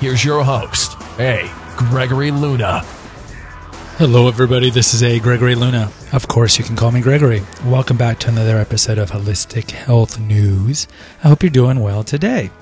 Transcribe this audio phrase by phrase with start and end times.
[0.00, 1.50] Here's your host, A.
[1.76, 2.82] Gregory Luna.
[3.96, 4.70] Hello, everybody.
[4.70, 5.18] This is A.
[5.18, 5.90] Gregory Luna.
[6.12, 7.42] Of course, you can call me Gregory.
[7.64, 10.86] Welcome back to another episode of Holistic Health News.
[11.24, 12.52] I hope you're doing well today.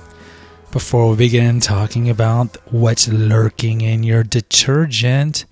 [0.73, 5.45] Before we begin talking about what's lurking in your detergent,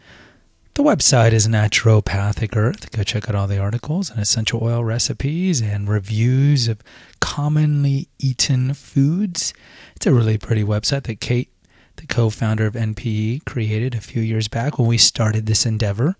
[0.72, 2.92] the website is Naturopathic Earth.
[2.92, 6.82] Go check out all the articles and essential oil recipes and reviews of
[7.20, 9.52] commonly eaten foods.
[9.96, 11.50] It's a really pretty website that Kate
[11.96, 16.16] the co founder of NPE, created a few years back when we started this endeavor.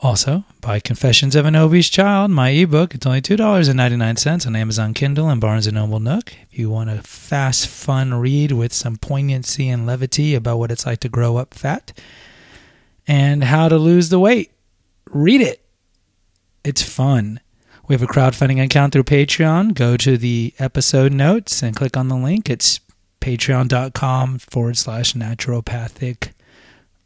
[0.00, 2.94] Also, buy Confessions of an Obese Child, my ebook.
[2.94, 6.34] It's only $2.99 on Amazon Kindle and Barnes & Noble Nook.
[6.50, 10.84] If you want a fast, fun read with some poignancy and levity about what it's
[10.84, 11.98] like to grow up fat
[13.06, 14.52] and how to lose the weight,
[15.10, 15.64] read it.
[16.62, 17.40] It's fun.
[17.88, 19.72] We have a crowdfunding account through Patreon.
[19.72, 22.50] Go to the episode notes and click on the link.
[22.50, 22.80] It's
[23.26, 26.30] patreon.com forward slash naturopathic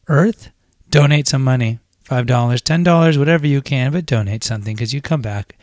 [0.07, 0.51] earth.
[0.91, 5.57] Donate some money $5, $10, whatever you can, but donate something because you come back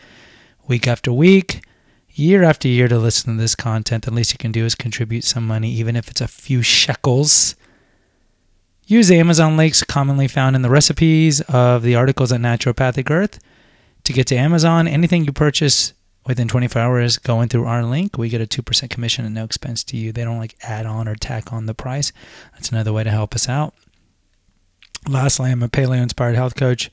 [0.68, 1.64] week after week,
[2.10, 4.06] year after year to listen to this content.
[4.06, 7.56] The least you can do is contribute some money, even if it's a few shekels.
[8.88, 13.38] Use Amazon links commonly found in the recipes of the articles at Naturopathic Earth
[14.06, 14.88] to get to Amazon.
[14.88, 15.94] Anything you purchase
[16.28, 19.84] within 24 hours going through our link, we get a 2% commission and no expense
[19.86, 20.12] to you.
[20.12, 22.12] They don't like add on or tack on the price.
[22.54, 23.74] That's another way to help us out.
[25.08, 26.92] Lastly, I'm a paleo inspired health coach.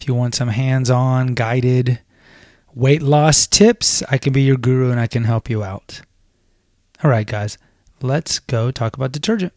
[0.00, 2.00] If you want some hands on, guided
[2.74, 6.00] weight loss tips, I can be your guru and I can help you out.
[7.04, 7.58] All right, guys,
[8.00, 9.52] let's go talk about detergent.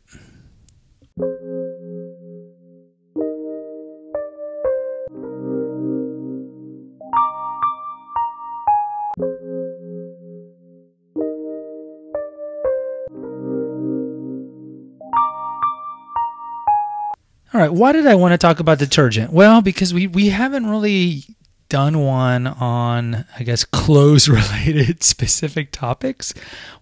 [17.55, 19.31] All right, why did I want to talk about detergent?
[19.31, 21.23] Well, because we, we haven't really
[21.69, 26.33] done one on, I guess, clothes related specific topics.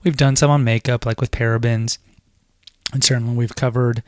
[0.03, 1.99] We've done some on makeup, like with parabens.
[2.91, 4.01] And certainly we've covered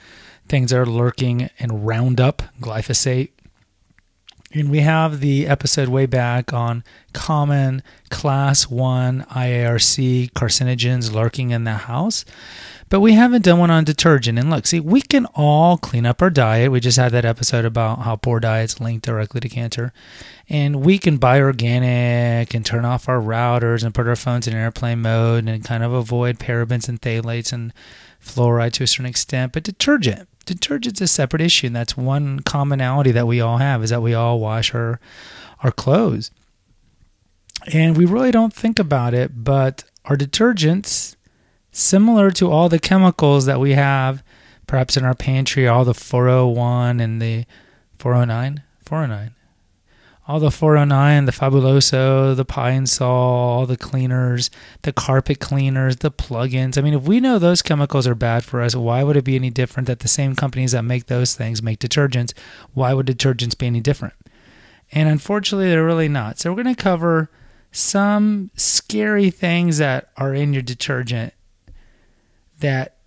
[0.48, 3.30] things that are lurking in Roundup, glyphosate.
[4.52, 6.84] And we have the episode way back on
[7.14, 12.26] common class 1 IARC carcinogens lurking in the house.
[12.96, 14.40] But we haven't done one on detergent.
[14.40, 16.72] And look, see, we can all clean up our diet.
[16.72, 19.92] We just had that episode about how poor diets link directly to cancer.
[20.48, 24.56] And we can buy organic and turn off our routers and put our phones in
[24.56, 27.74] airplane mode and kind of avoid parabens and phthalates and
[28.24, 29.52] fluoride to a certain extent.
[29.52, 31.68] But detergent, detergent's a separate issue.
[31.68, 35.02] And that's one commonality that we all have is that we all wash our,
[35.64, 36.32] our clothes.
[37.74, 41.15] And we really don't think about it, but our detergents
[41.76, 44.24] similar to all the chemicals that we have
[44.66, 47.46] perhaps in our pantry, all the 401 and the
[47.98, 49.32] 409, 409.
[50.28, 54.50] All the 409, the Fabuloso, the Pine Sol, all the cleaners,
[54.82, 56.80] the carpet cleaners, the plugins.
[56.80, 59.36] I mean, if we know those chemicals are bad for us, why would it be
[59.36, 62.34] any different that the same companies that make those things make detergents?
[62.74, 64.16] Why would detergents be any different?
[64.92, 66.40] And unfortunately, they're really not.
[66.40, 67.30] So, we're going to cover
[67.72, 71.35] some scary things that are in your detergent
[72.60, 72.98] that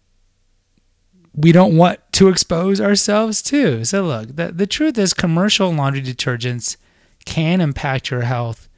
[1.34, 3.84] we don't want to expose ourselves to.
[3.84, 6.76] So look, the, the truth is commercial laundry detergents
[7.24, 8.68] can impact your health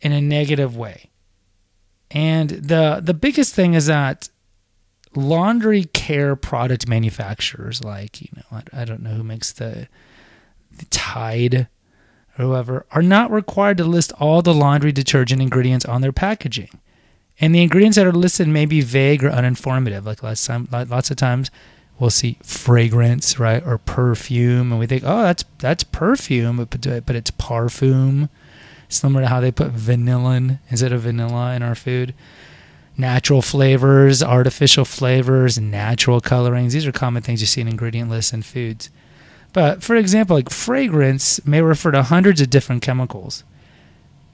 [0.00, 1.10] in a negative way.
[2.10, 4.28] And the the biggest thing is that
[5.16, 9.88] laundry care product manufacturers like, you know, I, I don't know who makes the,
[10.76, 11.68] the Tide
[12.38, 16.70] or whoever are not required to list all the laundry detergent ingredients on their packaging.
[17.40, 20.04] And the ingredients that are listed may be vague or uninformative.
[20.04, 21.50] Like lots, time, lots of times,
[21.98, 26.70] we'll see fragrance, right, or perfume, and we think, oh, that's that's perfume, but
[27.06, 28.28] but it's parfum.
[28.88, 32.14] Similar to how they put vanilla instead of vanilla in our food.
[32.96, 36.74] Natural flavors, artificial flavors, natural colorings.
[36.74, 38.90] These are common things you see in ingredient lists in foods.
[39.52, 43.42] But for example, like fragrance may refer to hundreds of different chemicals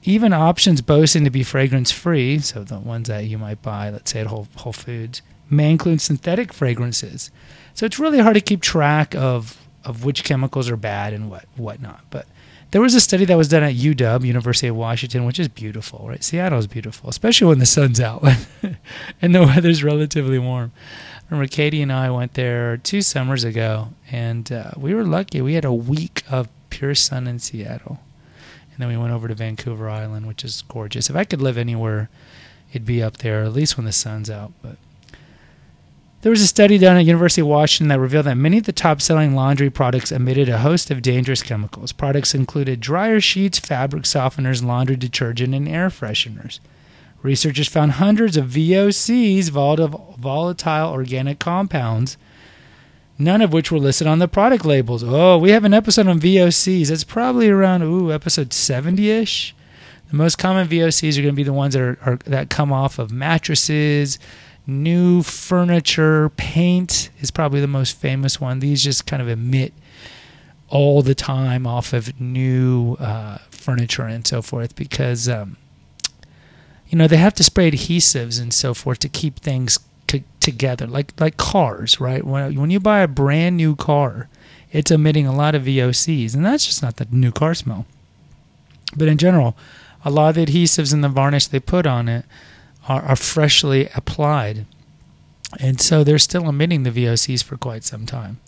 [0.03, 4.11] even options boasting to be fragrance free, so the ones that you might buy, let's
[4.11, 7.31] say at Whole, Whole Foods, may include synthetic fragrances.
[7.75, 11.47] So it's really hard to keep track of of which chemicals are bad and what
[11.57, 12.05] whatnot.
[12.11, 12.27] But
[12.71, 16.07] there was a study that was done at UW, University of Washington, which is beautiful,
[16.09, 16.23] right?
[16.23, 18.23] Seattle is beautiful, especially when the sun's out
[19.23, 20.73] and the weather's relatively warm.
[21.17, 25.41] I remember Katie and I went there two summers ago, and uh, we were lucky.
[25.41, 28.01] We had a week of pure sun in Seattle,
[28.81, 31.11] and then we went over to Vancouver Island, which is gorgeous.
[31.11, 32.09] If I could live anywhere,
[32.71, 34.53] it'd be up there, at least when the sun's out.
[34.63, 34.77] But
[36.23, 38.73] there was a study done at University of Washington that revealed that many of the
[38.73, 41.93] top-selling laundry products emitted a host of dangerous chemicals.
[41.93, 46.59] Products included dryer sheets, fabric softeners, laundry detergent, and air fresheners.
[47.23, 52.17] Researchers found hundreds of VOCs, volatile organic compounds,
[53.21, 55.05] none of which were listed on the product labels.
[55.05, 56.91] Oh, we have an episode on VOCs.
[56.91, 59.53] It's probably around ooh episode 70ish.
[60.09, 62.73] The most common VOCs are going to be the ones that are, are that come
[62.73, 64.19] off of mattresses,
[64.67, 68.59] new furniture, paint is probably the most famous one.
[68.59, 69.73] These just kind of emit
[70.69, 75.57] all the time off of new uh, furniture and so forth because um,
[76.89, 79.79] you know they have to spray adhesives and so forth to keep things
[80.41, 84.29] together like like cars right when, when you buy a brand new car
[84.73, 87.87] it's emitting a lot of VOCs and that's just not the new car smell
[88.97, 89.57] but in general
[90.05, 92.25] a lot of the adhesives and the varnish they put on it
[92.89, 94.67] are, are freshly applied.
[95.59, 98.39] And so they're still emitting the VOCs for quite some time.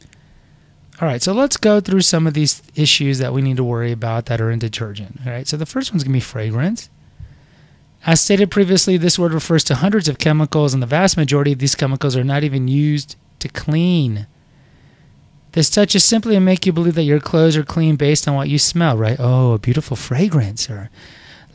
[1.00, 3.92] All right, so let's go through some of these issues that we need to worry
[3.92, 5.20] about that are in detergent.
[5.26, 6.88] All right, so the first one's to be fragrance.
[8.04, 11.60] As stated previously, this word refers to hundreds of chemicals, and the vast majority of
[11.60, 14.26] these chemicals are not even used to clean.
[15.52, 18.34] This touch is simply to make you believe that your clothes are clean based on
[18.34, 19.16] what you smell, right?
[19.20, 20.90] Oh, a beautiful fragrance or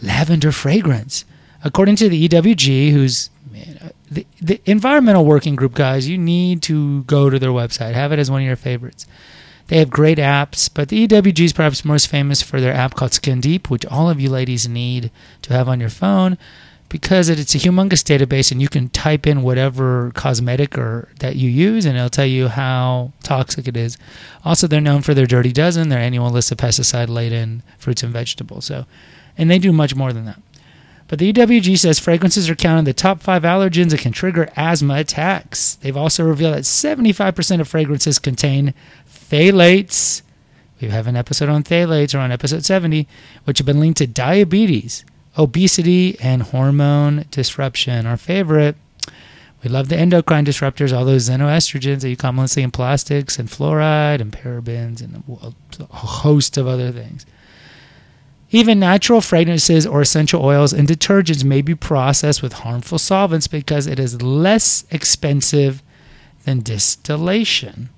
[0.01, 1.25] lavender fragrance.
[1.63, 7.03] According to the EWG, who's man, the, the environmental working group guys, you need to
[7.03, 7.93] go to their website.
[7.93, 9.07] Have it as one of your favorites.
[9.67, 13.13] They have great apps, but the EWG is perhaps most famous for their app called
[13.13, 15.11] Skin Deep, which all of you ladies need
[15.41, 16.37] to have on your phone
[16.89, 21.49] because it's a humongous database and you can type in whatever cosmetic or that you
[21.49, 23.97] use and it'll tell you how toxic it is.
[24.45, 28.13] Also, they're known for their Dirty Dozen, their annual list of pesticide laden fruits and
[28.13, 28.65] vegetables.
[28.65, 28.85] So,
[29.37, 30.41] and they do much more than that.
[31.09, 34.95] But the EWG says fragrances are counted the top five allergens that can trigger asthma
[34.95, 35.75] attacks.
[35.75, 38.73] They've also revealed that 75% of fragrances contain
[39.29, 40.21] phthalates.
[40.81, 43.07] We have an episode on phthalates or on episode 70,
[43.45, 45.03] which have been linked to diabetes,
[45.37, 48.05] obesity, and hormone disruption.
[48.05, 48.75] Our favorite,
[49.63, 53.49] we love the endocrine disruptors, all those xenoestrogens that you commonly see in plastics and
[53.49, 55.23] fluoride and parabens and
[55.79, 57.25] a host of other things.
[58.49, 63.87] Even natural fragrances or essential oils and detergents may be processed with harmful solvents because
[63.87, 65.83] it is less expensive
[66.45, 67.89] than distillation.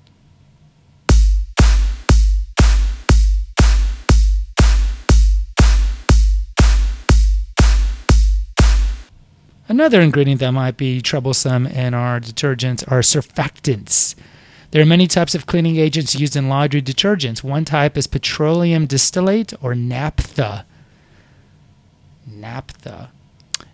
[9.70, 14.16] Another ingredient that might be troublesome in our detergents are surfactants.
[14.72, 17.44] There are many types of cleaning agents used in laundry detergents.
[17.44, 20.66] One type is petroleum distillate or naphtha.
[22.26, 23.12] Naphtha.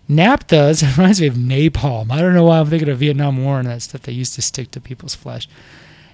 [0.07, 2.11] Naphtha reminds me of napalm.
[2.11, 4.43] I don't know why I'm thinking of Vietnam War and that stuff they used to
[4.43, 5.49] stick to people's flesh.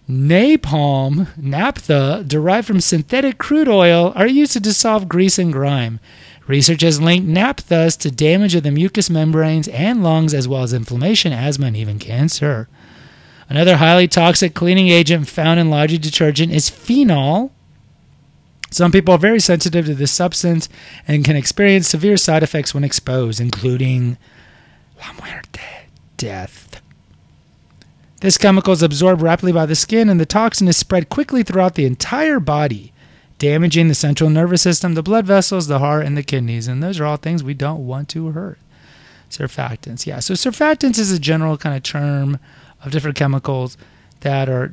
[0.10, 6.00] Napalm, naphtha, derived from synthetic crude oil, are used to dissolve grease and grime.
[6.46, 10.74] Research has linked naphthas to damage of the mucous membranes and lungs, as well as
[10.74, 12.68] inflammation, asthma, and even cancer.
[13.48, 17.52] Another highly toxic cleaning agent found in laundry detergent is phenol.
[18.72, 20.68] Some people are very sensitive to this substance
[21.08, 24.18] and can experience severe side effects when exposed, including
[25.00, 26.82] la muerte, death.
[28.22, 31.76] This chemical is absorbed rapidly by the skin, and the toxin is spread quickly throughout
[31.76, 32.93] the entire body,
[33.44, 36.66] damaging the central nervous system, the blood vessels, the heart, and the kidneys.
[36.66, 38.58] And those are all things we don't want to hurt.
[39.30, 40.20] Surfactants, yeah.
[40.20, 42.40] So, surfactants is a general kind of term
[42.86, 43.76] of different chemicals
[44.22, 44.72] that are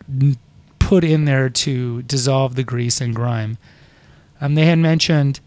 [0.79, 3.59] put in there to dissolve the grease and grime.
[4.41, 5.41] Um, they had mentioned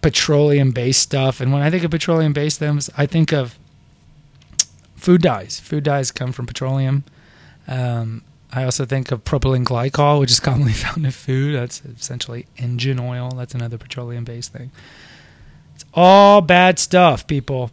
[0.00, 3.58] petroleum based stuff, and when I think of petroleum based things, I think of
[4.96, 5.60] food dyes.
[5.60, 7.04] Food dyes come from petroleum.
[7.68, 8.22] Um,
[8.56, 11.56] I also think of propylene glycol, which is commonly found in food.
[11.56, 13.30] That's essentially engine oil.
[13.30, 14.70] That's another petroleum based thing.
[15.74, 17.72] It's all bad stuff, people.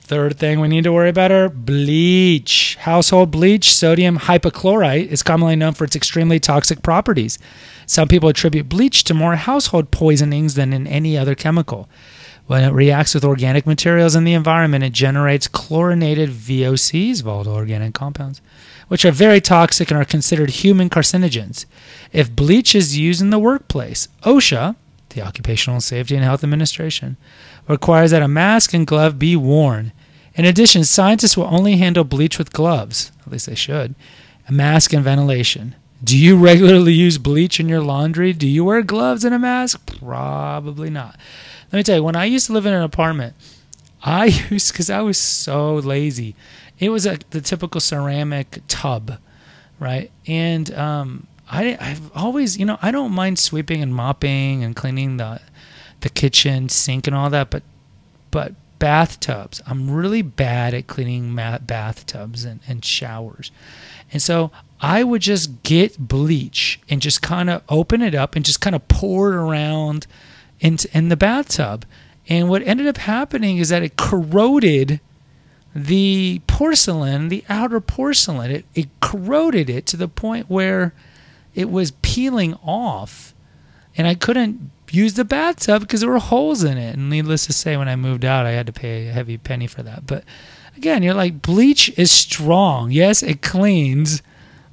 [0.00, 2.76] Third thing we need to worry about are bleach.
[2.76, 7.38] Household bleach, sodium hypochlorite, is commonly known for its extremely toxic properties.
[7.88, 11.88] Some people attribute bleach to more household poisonings than in any other chemical.
[12.46, 17.94] When it reacts with organic materials in the environment, it generates chlorinated VOCs, volatile organic
[17.94, 18.42] compounds,
[18.88, 21.64] which are very toxic and are considered human carcinogens.
[22.12, 24.76] If bleach is used in the workplace, OSHA,
[25.08, 27.16] the Occupational Safety and Health Administration,
[27.68, 29.92] requires that a mask and glove be worn.
[30.34, 33.94] In addition, scientists will only handle bleach with gloves, at least they should,
[34.46, 35.74] a mask and ventilation.
[36.02, 38.32] Do you regularly use bleach in your laundry?
[38.32, 39.98] Do you wear gloves and a mask?
[39.98, 41.18] Probably not.
[41.72, 43.34] Let me tell you, when I used to live in an apartment,
[44.02, 46.34] I used because I was so lazy.
[46.78, 49.18] It was a, the typical ceramic tub,
[49.80, 50.10] right?
[50.26, 55.16] And um, I, I've always, you know, I don't mind sweeping and mopping and cleaning
[55.16, 55.40] the
[56.00, 57.64] the kitchen sink and all that, but
[58.30, 63.50] but bathtubs, I'm really bad at cleaning bathtubs and, and showers,
[64.12, 68.44] and so I would just get bleach and just kind of open it up and
[68.44, 70.06] just kind of pour it around
[70.60, 71.84] in, in the bathtub.
[72.28, 75.00] And what ended up happening is that it corroded
[75.74, 78.50] the porcelain, the outer porcelain.
[78.50, 80.94] It, it corroded it to the point where
[81.54, 83.34] it was peeling off.
[83.96, 86.96] And I couldn't use the bathtub because there were holes in it.
[86.96, 89.66] And needless to say, when I moved out, I had to pay a heavy penny
[89.66, 90.06] for that.
[90.06, 90.24] But
[90.76, 92.90] again, you're like, bleach is strong.
[92.90, 94.22] Yes, it cleans,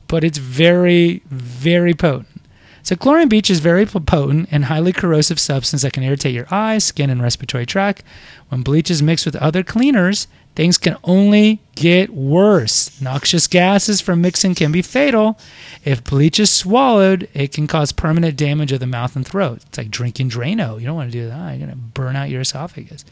[0.08, 2.42] but it's very, very potent.
[2.84, 6.84] So chlorine bleach is very potent and highly corrosive substance that can irritate your eyes,
[6.84, 8.04] skin, and respiratory tract.
[8.50, 13.02] When bleach is mixed with other cleaners, things can only get worse.
[13.02, 15.40] Noxious gases from mixing can be fatal.
[15.84, 19.62] If bleach is swallowed, it can cause permanent damage of the mouth and throat.
[19.66, 20.80] It's like drinking Drano.
[20.80, 21.58] You don't want to do that.
[21.58, 23.04] You're going to burn out your esophagus.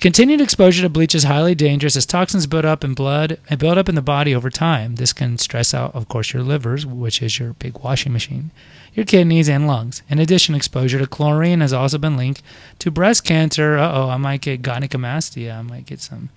[0.00, 3.76] Continued exposure to bleach is highly dangerous as toxins build up in blood and build
[3.76, 4.94] up in the body over time.
[4.94, 8.50] This can stress out, of course, your livers, which is your big washing machine,
[8.94, 10.00] your kidneys, and lungs.
[10.08, 12.42] In addition, exposure to chlorine has also been linked
[12.78, 13.76] to breast cancer.
[13.76, 15.54] Uh oh, I might get gynecomastia.
[15.54, 16.30] I might get some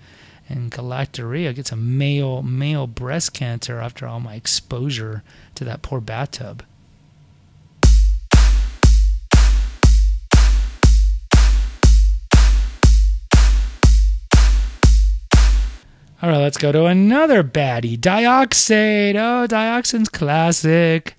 [0.46, 5.22] and galactorrhea, get some male male breast cancer after all my exposure
[5.54, 6.62] to that poor bathtub.
[16.24, 17.98] All right, let's go to another baddie.
[17.98, 19.14] Dioxane.
[19.14, 21.18] Oh, dioxane's classic.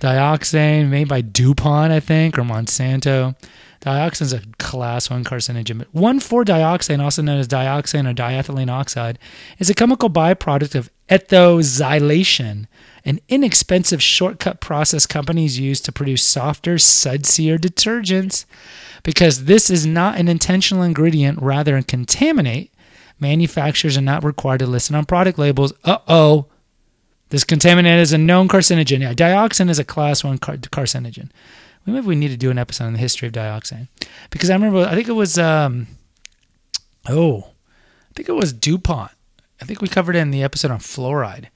[0.00, 3.36] Dioxane, made by DuPont, I think, or Monsanto.
[3.80, 5.78] Dioxane's a class 1 carcinogen.
[5.78, 9.18] But 1,4-dioxane, also known as dioxane or diethylene oxide,
[9.58, 12.66] is a chemical byproduct of ethoxylation,
[13.06, 18.44] an inexpensive shortcut process companies use to produce softer, sudsier detergents.
[19.04, 22.73] Because this is not an intentional ingredient, rather, a contaminate,
[23.24, 25.72] manufacturers are not required to list it on product labels.
[25.82, 26.46] Uh oh.
[27.30, 29.00] This contaminant is a known carcinogen.
[29.00, 31.30] Yeah, dioxin is a class one car- carcinogen.
[31.86, 33.88] Maybe we need to do an episode on the history of dioxin
[34.30, 35.86] because I remember I think it was um,
[37.08, 37.38] oh,
[38.10, 39.12] I think it was DuPont.
[39.60, 41.46] I think we covered it in the episode on fluoride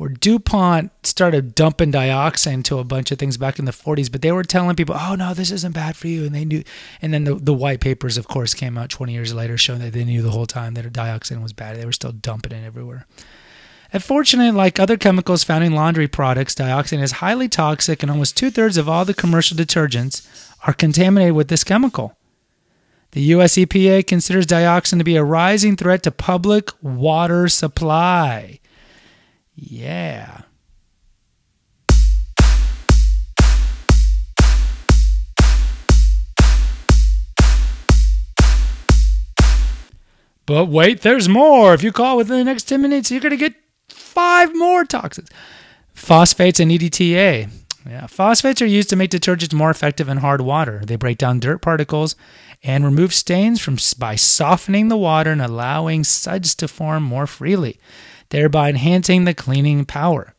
[0.00, 4.22] where DuPont started dumping dioxin into a bunch of things back in the 40s, but
[4.22, 6.24] they were telling people, oh, no, this isn't bad for you.
[6.24, 6.64] And they knew.
[7.02, 9.92] And then the, the white papers, of course, came out 20 years later showing that
[9.92, 11.76] they knew the whole time that dioxin was bad.
[11.76, 13.06] They were still dumping it everywhere.
[13.92, 18.50] Unfortunately, like other chemicals found in laundry products, dioxin is highly toxic, and almost two
[18.50, 20.26] thirds of all the commercial detergents
[20.66, 22.16] are contaminated with this chemical.
[23.10, 28.59] The US EPA considers dioxin to be a rising threat to public water supply.
[29.60, 30.42] Yeah.
[40.46, 41.74] But wait, there's more.
[41.74, 43.54] If you call within the next 10 minutes, you're going to get
[43.88, 45.28] five more toxins.
[45.94, 47.50] Phosphates and EDTA.
[47.86, 50.82] Yeah, phosphates are used to make detergents more effective in hard water.
[50.84, 52.16] They break down dirt particles
[52.62, 57.78] and remove stains from by softening the water and allowing suds to form more freely
[58.30, 60.34] thereby enhancing the cleaning power.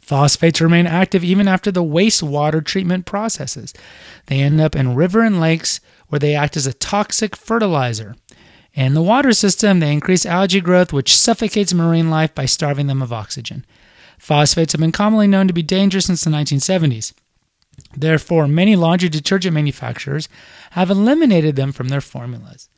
[0.00, 3.72] Phosphates remain active even after the wastewater treatment processes.
[4.26, 8.16] They end up in river and lakes where they act as a toxic fertilizer.
[8.74, 13.02] In the water system, they increase algae growth, which suffocates marine life by starving them
[13.02, 13.64] of oxygen.
[14.18, 17.12] Phosphates have been commonly known to be dangerous since the 1970s.
[17.96, 20.28] Therefore, many laundry detergent manufacturers
[20.72, 22.68] have eliminated them from their formulas.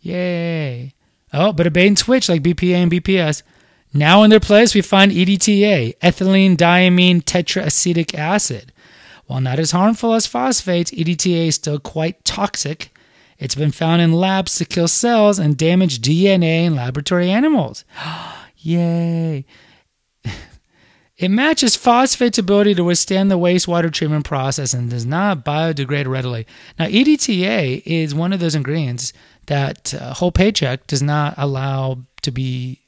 [0.00, 0.94] Yay!
[1.32, 3.42] Oh, but a bait and switch like BPA and BPS
[3.92, 8.72] now in their place, we find EDTA, ethylene diamine tetraacetic acid.
[9.26, 12.90] While not as harmful as phosphates, EDTA is still quite toxic.
[13.38, 17.84] It's been found in labs to kill cells and damage DNA in laboratory animals.
[18.58, 19.44] Yay!
[21.18, 26.46] It matches phosphate's ability to withstand the wastewater treatment process and does not biodegrade readily.
[26.78, 29.12] Now, EDTA is one of those ingredients
[29.46, 32.82] that uh, Whole Paycheck does not allow to be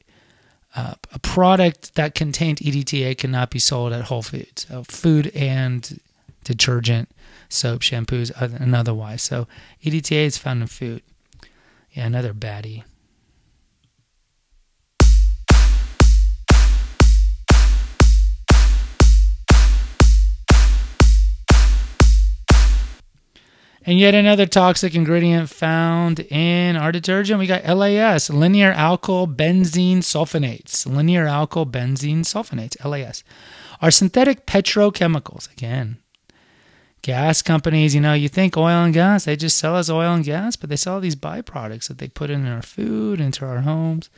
[0.75, 4.65] uh, a product that contained EDTA cannot be sold at Whole Foods.
[4.69, 5.99] So food and
[6.43, 7.09] detergent,
[7.49, 9.21] soap, shampoos, and otherwise.
[9.21, 9.47] So
[9.83, 11.03] EDTA is found in food.
[11.91, 12.83] Yeah, another baddie.
[23.91, 29.97] And yet another toxic ingredient found in our detergent, we got LAS, linear alkyl benzene
[29.97, 30.85] sulfonates.
[30.85, 33.25] Linear alkyl benzene sulfonates, LAS,
[33.81, 35.51] are synthetic petrochemicals.
[35.51, 35.97] Again,
[37.01, 40.23] gas companies, you know, you think oil and gas, they just sell us oil and
[40.23, 44.09] gas, but they sell these byproducts that they put in our food, into our homes.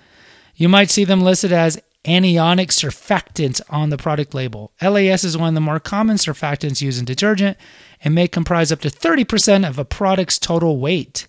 [0.56, 4.72] You might see them listed as anionic surfactants on the product label.
[4.82, 7.58] LAS is one of the more common surfactants used in detergent
[8.04, 11.28] and may comprise up to 30% of a product's total weight.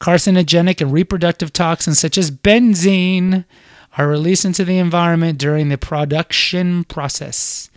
[0.00, 3.44] Carcinogenic and reproductive toxins such as benzene
[3.96, 7.70] are released into the environment during the production process.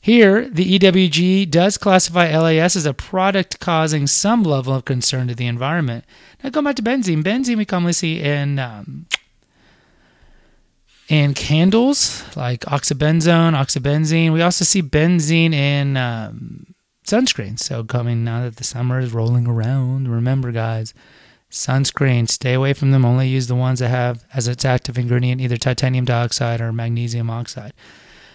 [0.00, 5.34] Here, the EWG does classify LAS as a product causing some level of concern to
[5.34, 6.04] the environment.
[6.44, 9.06] Now, going back to benzene, benzene we commonly see in um,
[11.08, 14.32] in candles like oxybenzone, oxybenzene.
[14.32, 16.74] We also see benzene in um,
[17.06, 17.58] sunscreen.
[17.58, 20.94] So coming now that the summer is rolling around, remember guys,
[21.50, 23.04] sunscreen, stay away from them.
[23.04, 27.30] Only use the ones that have as its active ingredient either titanium dioxide or magnesium
[27.30, 27.72] oxide.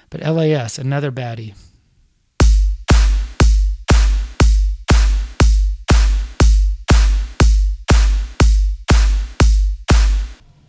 [0.10, 1.56] But LAS, another baddie.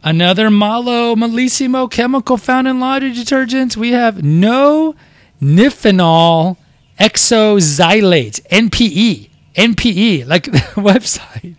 [0.04, 3.76] Another malo malissimo chemical found in laundry detergents.
[3.76, 4.96] We have no
[5.40, 6.56] niphenol
[6.98, 9.28] exoxylate, NPE.
[9.54, 11.54] NPE, like the website.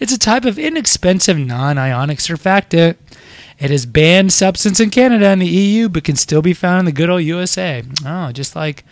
[0.00, 2.96] It's a type of inexpensive non ionic surfactant.
[3.58, 6.84] It is banned substance in Canada and the EU, but can still be found in
[6.86, 7.82] the good old USA.
[8.04, 8.84] Oh, just like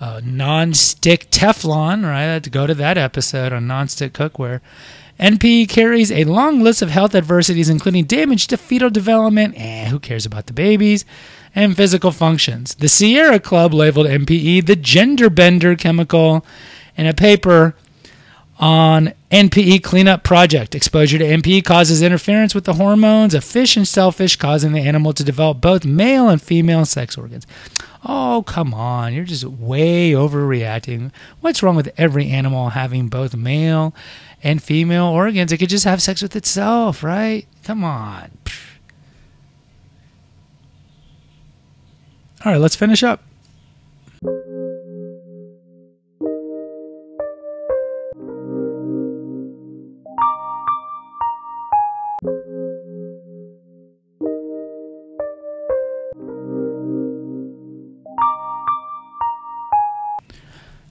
[0.00, 2.24] uh, non-stick Teflon, right?
[2.24, 4.60] I had to go to that episode on non-stick cookware.
[5.18, 9.54] NPE carries a long list of health adversities, including damage to fetal development.
[9.58, 11.04] Eh, who cares about the babies?
[11.54, 12.74] and physical functions.
[12.76, 16.44] The Sierra Club labeled NPE the gender bender chemical
[16.96, 17.74] in a paper
[18.58, 20.74] on NPE cleanup project.
[20.74, 25.12] Exposure to NPE causes interference with the hormones of fish and shellfish, causing the animal
[25.14, 27.46] to develop both male and female sex organs.
[28.04, 29.12] Oh, come on.
[29.12, 31.12] You're just way overreacting.
[31.40, 33.94] What's wrong with every animal having both male
[34.42, 35.52] and female organs?
[35.52, 37.46] It could just have sex with itself, right?
[37.64, 38.30] Come on.
[42.44, 43.22] All right, let's finish up.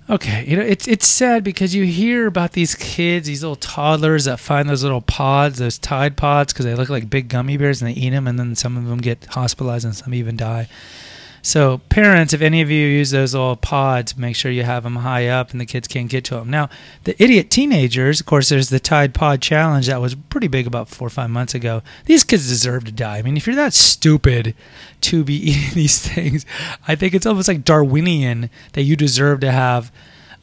[0.09, 4.25] Okay, you know it's it's sad because you hear about these kids, these little toddlers
[4.25, 7.79] that find those little pods, those Tide pods, because they look like big gummy bears,
[7.79, 10.67] and they eat them, and then some of them get hospitalized, and some even die.
[11.41, 14.97] So, parents, if any of you use those little pods, make sure you have them
[14.97, 16.49] high up and the kids can't get to them.
[16.49, 16.69] Now,
[17.05, 20.89] the idiot teenagers, of course, there's the Tide Pod Challenge that was pretty big about
[20.89, 21.81] four or five months ago.
[22.05, 23.17] These kids deserve to die.
[23.17, 24.55] I mean, if you're that stupid
[25.01, 26.45] to be eating these things,
[26.87, 29.91] I think it's almost like Darwinian that you deserve to have.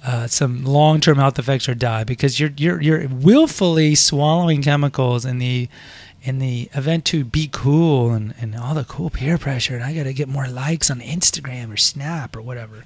[0.04, 5.38] Uh, some long-term health effects or die because you're you're you're willfully swallowing chemicals in
[5.38, 5.68] the
[6.26, 9.94] in the event to be cool and, and all the cool peer pressure and I
[9.94, 12.84] gotta get more likes on Instagram or Snap or whatever.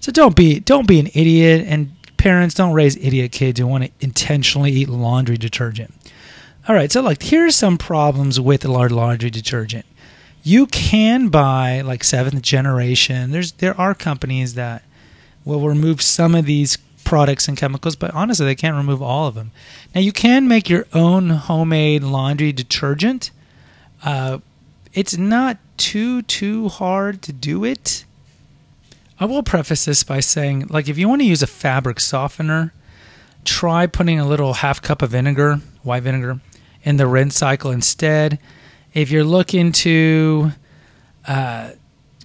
[0.00, 3.84] So don't be don't be an idiot and parents don't raise idiot kids who want
[3.84, 5.94] to intentionally eat laundry detergent.
[6.66, 9.84] All right, so like here's some problems with laundry detergent.
[10.42, 13.30] You can buy like seventh generation.
[13.30, 14.82] There's there are companies that
[15.44, 19.34] will remove some of these products and chemicals, but honestly, they can't remove all of
[19.34, 19.50] them.
[19.94, 23.30] Now, you can make your own homemade laundry detergent.
[24.02, 24.38] Uh,
[24.92, 28.04] it's not too too hard to do it.
[29.18, 32.72] I will preface this by saying, like, if you want to use a fabric softener,
[33.44, 36.40] try putting a little half cup of vinegar, white vinegar,
[36.82, 38.38] in the rinse cycle instead.
[38.92, 40.52] If you're looking to
[41.26, 41.70] uh,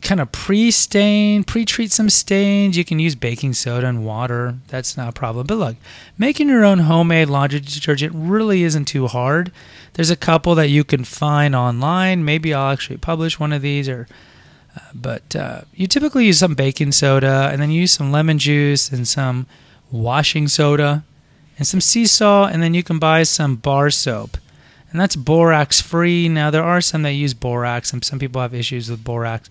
[0.01, 2.77] kind of pre-stain, pre-treat some stains.
[2.77, 4.55] You can use baking soda and water.
[4.67, 5.47] That's not a problem.
[5.47, 5.75] But look,
[6.17, 9.51] making your own homemade laundry detergent really isn't too hard.
[9.93, 12.25] There's a couple that you can find online.
[12.25, 14.07] Maybe I'll actually publish one of these or
[14.75, 18.38] Uh, but uh, you typically use some baking soda, and then you use some lemon
[18.38, 19.47] juice and some
[19.91, 21.03] washing soda
[21.57, 24.38] and some sea salt, and then you can buy some bar soap.
[24.91, 26.29] And that's borax free.
[26.29, 29.49] Now, there are some that use borax, and some people have issues with borax.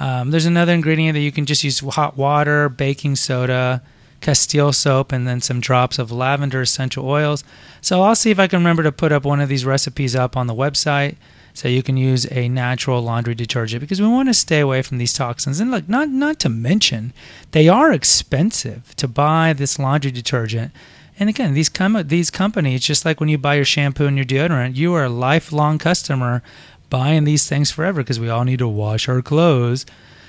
[0.00, 3.82] Um, there's another ingredient that you can just use hot water, baking soda,
[4.20, 7.44] Castile soap, and then some drops of lavender essential oils.
[7.80, 10.36] So I'll see if I can remember to put up one of these recipes up
[10.36, 11.16] on the website
[11.54, 14.98] so you can use a natural laundry detergent because we want to stay away from
[14.98, 15.60] these toxins.
[15.60, 17.12] And look, not not to mention,
[17.52, 20.72] they are expensive to buy this laundry detergent.
[21.18, 24.26] And again, these com- these companies, just like when you buy your shampoo and your
[24.26, 26.42] deodorant, you are a lifelong customer
[26.90, 29.86] buying these things forever because we all need to wash our clothes.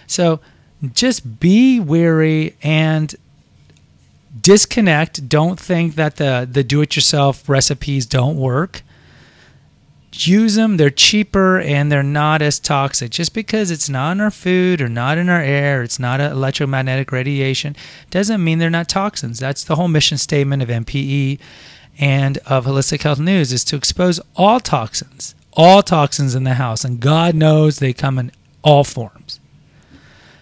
[0.08, 0.39] So
[0.93, 3.13] just be wary and
[4.39, 5.28] disconnect.
[5.28, 8.84] Don't think that the the do-it-yourself recipes don't work.
[10.13, 10.78] Use them.
[10.78, 13.12] They're cheaper and they're not as toxic.
[13.12, 17.12] Just because it's not in our food or not in our air, it's not electromagnetic
[17.12, 17.76] radiation,
[18.10, 19.39] doesn't mean they're not toxins.
[19.39, 21.39] That's the whole mission statement of NPE
[21.97, 26.84] and of Holistic Health News is to expose all toxins, all toxins in the house,
[26.84, 29.40] and God knows they come in all forms.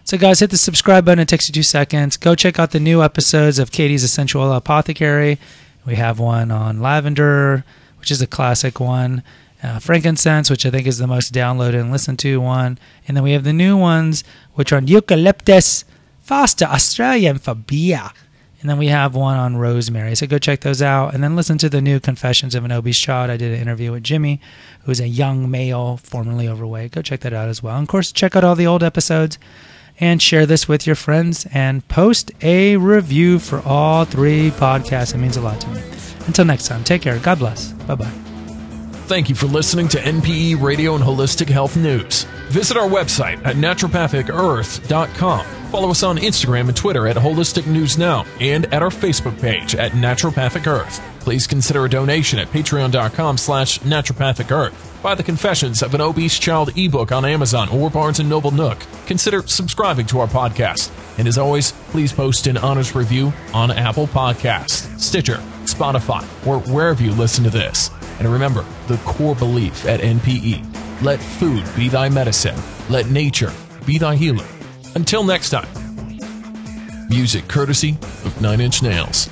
[0.04, 1.20] So, guys, hit the subscribe button.
[1.20, 2.18] It takes you two seconds.
[2.18, 5.38] Go check out the new episodes of Katie's Essential Apothecary.
[5.86, 7.64] We have one on lavender,
[8.00, 9.24] which is a classic one,
[9.62, 12.80] uh, frankincense, which I think is the most downloaded and listened to one.
[13.08, 14.24] And then we have the new ones,
[14.56, 15.86] which are on eucalyptus,
[16.22, 18.10] Foster's Australian beer.
[18.62, 20.16] And then we have one on rosemary.
[20.16, 21.14] So go check those out.
[21.14, 23.30] And then listen to the new Confessions of an Obese Child.
[23.30, 24.42] I did an interview with Jimmy,
[24.84, 26.92] who's a young male, formerly overweight.
[26.92, 27.78] Go check that out as well.
[27.78, 29.40] And of course, check out all the old episodes
[30.00, 35.14] and share this with your friends and post a review for all three podcasts.
[35.14, 35.82] It means a lot to me.
[36.28, 37.18] Until next time, take care.
[37.20, 37.72] God bless.
[37.72, 38.12] Bye bye.
[39.08, 42.26] Thank you for listening to NPE Radio and Holistic Health News.
[42.50, 45.46] Visit our website at naturopathicearth.com.
[45.70, 49.76] Follow us on Instagram and Twitter at Holistic News Now and at our Facebook page
[49.76, 51.00] at Naturopathic Earth.
[51.20, 55.00] Please consider a donation at patreon.com slash naturopathic earth.
[55.04, 58.80] Buy the Confessions of an Obese Child ebook on Amazon or Barnes & Noble Nook.
[59.06, 60.90] Consider subscribing to our podcast.
[61.20, 67.04] And as always, please post an honest review on Apple Podcasts, Stitcher, Spotify, or wherever
[67.04, 67.92] you listen to this.
[68.18, 70.79] And remember the core belief at NPE.
[71.02, 72.62] Let food be thy medicine.
[72.90, 73.54] Let nature
[73.86, 74.46] be thy healer.
[74.96, 75.70] Until next time.
[77.10, 77.92] Music courtesy
[78.26, 79.30] of Nine Inch Nails.